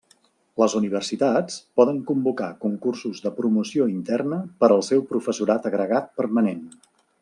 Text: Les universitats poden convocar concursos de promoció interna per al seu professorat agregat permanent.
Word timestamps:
Les 0.61 0.75
universitats 0.77 1.57
poden 1.81 1.99
convocar 2.07 2.49
concursos 2.65 3.21
de 3.27 3.35
promoció 3.43 3.89
interna 3.99 4.43
per 4.65 4.73
al 4.75 4.85
seu 4.93 5.09
professorat 5.15 5.73
agregat 5.75 6.15
permanent. 6.23 6.71